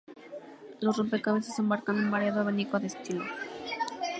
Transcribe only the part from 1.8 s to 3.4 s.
un muy variado abanico de estilos.